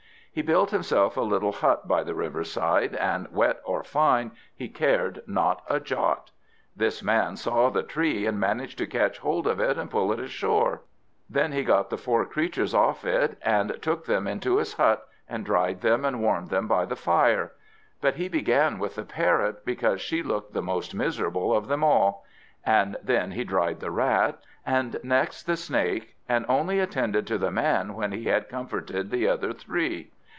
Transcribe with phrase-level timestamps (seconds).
[0.33, 5.21] He built himself a little hut by the riverside, and, wet or fine, he cared
[5.27, 6.31] not a jot.
[6.73, 10.21] This man saw the tree, and managed to catch hold of it and pull it
[10.21, 10.83] ashore.
[11.29, 15.43] Then he got the four creatures off it, and took them into his hut, and
[15.45, 17.51] dried them and warmed them by the fire.
[17.99, 22.23] But he began with the Parrot, because she looked the most miserable of them all;
[22.65, 27.51] and then he dried the Rat; and next the Snake; and only attended to the
[27.51, 30.09] man when he had comforted the other three.